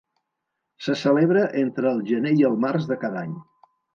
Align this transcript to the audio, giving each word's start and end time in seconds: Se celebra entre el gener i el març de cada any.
Se 0.85 0.95
celebra 1.01 1.43
entre 1.65 1.91
el 1.97 2.01
gener 2.09 2.33
i 2.41 2.49
el 2.51 2.57
març 2.65 2.91
de 2.93 3.01
cada 3.07 3.23
any. 3.27 3.39